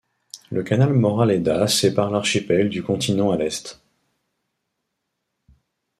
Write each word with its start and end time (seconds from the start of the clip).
Le 0.49 0.63
canal 0.63 0.93
Moraleda 0.93 1.67
sépare 1.67 2.09
l'archipel 2.09 2.69
du 2.69 2.81
continent 2.81 3.29
à 3.29 3.37
l'est. 3.37 3.83